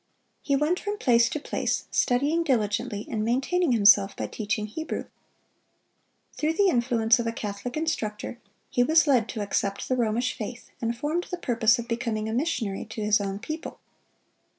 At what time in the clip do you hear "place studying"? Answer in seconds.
1.39-2.43